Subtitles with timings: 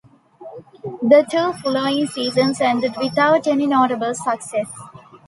[1.03, 4.65] The two following seasons ended without any notable success.